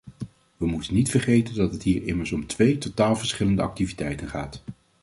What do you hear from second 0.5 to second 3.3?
We moeten niet vergeten dat het hier immers om twee totaal